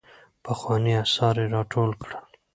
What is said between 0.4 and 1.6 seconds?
پخواني اثار يې